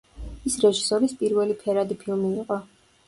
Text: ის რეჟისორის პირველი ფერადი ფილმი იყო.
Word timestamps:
ის 0.49 0.53
რეჟისორის 0.63 1.13
პირველი 1.21 1.57
ფერადი 1.65 1.99
ფილმი 2.05 2.33
იყო. 2.47 2.59